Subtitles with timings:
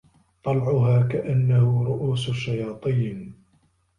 [0.43, 3.35] طَلعُها كَأَنَّهُ رُءوسُ الشَّياطينِ